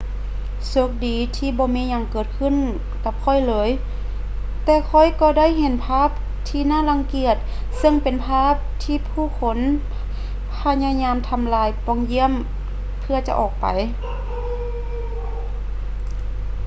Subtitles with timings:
[0.67, 2.55] ໂຊກດີທີ່ບໍ່ມີຫຍັງເກີດຂື້ນ
[3.05, 3.69] ກັບຂ້ອຍເລີຍ
[4.65, 6.09] ແຕ່ຂ້ອຍກໍໄດ້ເຫັນພາບ
[6.49, 7.35] ທີ່ໜ້າລັງກຽດ
[7.77, 8.53] ເຊິ່ງເປັນພາບ
[8.83, 9.57] ທີ່ຜູ້ຄົນ
[10.57, 12.31] ພະຍາຍາມທຳລາຍປ່ອງຢ້ຽມ
[13.01, 13.65] ເພື່ອຈະອອກໄປ